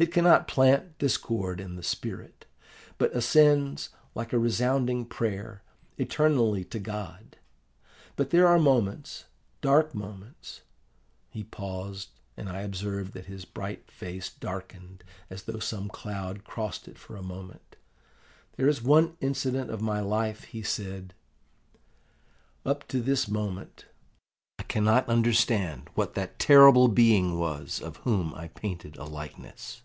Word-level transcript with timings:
It 0.00 0.12
cannot 0.12 0.46
plant 0.46 0.96
discord 0.98 1.58
in 1.60 1.74
the 1.74 1.82
spirit, 1.82 2.46
but 2.98 3.12
ascends, 3.16 3.88
like 4.14 4.32
a 4.32 4.38
resounding 4.38 5.04
prayer, 5.04 5.62
eternally 5.96 6.62
to 6.66 6.78
God. 6.78 7.36
But 8.14 8.30
there 8.30 8.46
are 8.46 8.60
moments, 8.60 9.24
dark 9.60 9.96
moments' 9.96 10.60
He 11.32 11.42
paused, 11.42 12.10
and 12.36 12.48
I 12.48 12.60
observed 12.60 13.12
that 13.14 13.26
his 13.26 13.44
bright 13.44 13.90
face 13.90 14.30
darkened, 14.30 15.02
as 15.30 15.42
though 15.42 15.58
some 15.58 15.88
cloud 15.88 16.44
crossed 16.44 16.86
it 16.86 16.96
for 16.96 17.16
a 17.16 17.20
moment. 17.24 17.74
'There 18.56 18.68
is 18.68 18.80
one 18.80 19.16
incident 19.20 19.68
of 19.68 19.80
my 19.82 19.98
life,' 19.98 20.44
he 20.44 20.62
said. 20.62 21.12
'Up 22.64 22.86
to 22.86 23.00
this 23.02 23.26
moment, 23.26 23.86
I 24.60 24.62
cannot 24.62 25.08
understand 25.08 25.90
what 25.94 26.14
that 26.14 26.38
terrible 26.38 26.86
being 26.86 27.36
was 27.36 27.80
of 27.82 27.96
whom 27.98 28.32
I 28.34 28.46
painted 28.46 28.96
a 28.96 29.04
likeness. 29.04 29.82